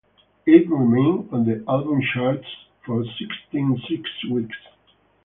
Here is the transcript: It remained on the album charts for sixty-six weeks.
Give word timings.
It 0.47 0.67
remained 0.67 1.29
on 1.31 1.45
the 1.45 1.63
album 1.67 2.01
charts 2.11 2.47
for 2.83 3.05
sixty-six 3.05 4.09
weeks. 4.31 4.57